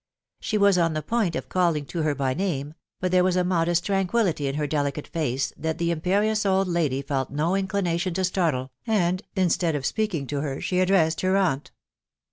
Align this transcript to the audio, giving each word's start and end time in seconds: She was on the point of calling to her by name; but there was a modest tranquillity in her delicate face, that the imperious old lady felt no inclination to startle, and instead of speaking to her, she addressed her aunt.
She 0.39 0.57
was 0.57 0.79
on 0.79 0.93
the 0.93 1.03
point 1.03 1.35
of 1.35 1.47
calling 1.47 1.85
to 1.85 2.01
her 2.01 2.15
by 2.15 2.33
name; 2.33 2.73
but 2.99 3.11
there 3.11 3.23
was 3.23 3.35
a 3.35 3.43
modest 3.43 3.85
tranquillity 3.85 4.47
in 4.47 4.55
her 4.55 4.65
delicate 4.65 5.07
face, 5.07 5.53
that 5.55 5.77
the 5.77 5.91
imperious 5.91 6.43
old 6.43 6.67
lady 6.67 7.03
felt 7.03 7.29
no 7.29 7.53
inclination 7.55 8.15
to 8.15 8.23
startle, 8.23 8.71
and 8.87 9.21
instead 9.35 9.75
of 9.75 9.85
speaking 9.85 10.25
to 10.25 10.41
her, 10.41 10.59
she 10.59 10.79
addressed 10.79 11.21
her 11.21 11.37
aunt. 11.37 11.69